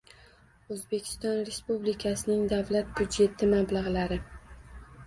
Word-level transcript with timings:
O‘zbekiston 0.75 1.43
Respublikasining 1.51 2.43
Davlat 2.55 2.91
budjeti 2.99 3.53
mablag‘lari 3.57 4.21